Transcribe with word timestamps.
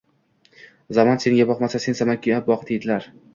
—Zamon 0.97 1.21
senga 1.25 1.45
boqmasa, 1.51 1.83
sen 1.85 1.99
zamonga 2.01 2.41
boq, 2.49 2.65
deydilar. 2.73 3.09